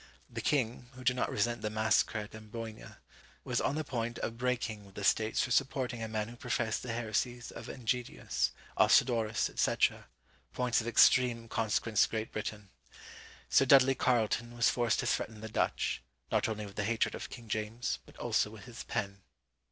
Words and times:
The 0.31 0.41
king, 0.41 0.89
who 0.93 1.03
did 1.03 1.15
not 1.15 1.29
resent 1.29 1.61
the 1.61 1.69
massacre 1.69 2.17
at 2.17 2.33
Amboyna, 2.33 2.97
was 3.43 3.61
on 3.61 3.75
the 3.75 3.83
point 3.83 4.17
of 4.17 4.35
breaking 4.35 4.83
with 4.83 4.95
the 4.95 5.03
States 5.03 5.43
for 5.43 5.51
supporting 5.51 6.01
a 6.01 6.07
man 6.07 6.27
who 6.27 6.35
professed 6.35 6.81
the 6.81 6.91
heresies 6.91 7.51
of 7.51 7.67
Enjedius, 7.69 8.49
Ostodorus, 8.77 9.51
&c., 9.55 9.75
points 10.53 10.81
of 10.81 10.87
extreme 10.87 11.47
consequence 11.47 12.01
to 12.05 12.09
Great 12.09 12.31
Britain! 12.31 12.69
Sir 13.47 13.65
Dudley 13.65 13.93
Carleton 13.93 14.55
was 14.55 14.71
forced 14.71 14.97
to 15.01 15.05
threaten 15.05 15.41
the 15.41 15.49
Dutch, 15.49 16.01
not 16.31 16.49
only 16.49 16.65
with 16.65 16.77
the 16.77 16.85
hatred 16.85 17.13
of 17.13 17.29
King 17.29 17.47
James, 17.47 17.99
but 18.07 18.17
also 18.17 18.49
with 18.49 18.63
his 18.63 18.83
pen." 18.83 19.21